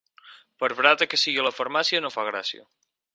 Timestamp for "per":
0.63-0.69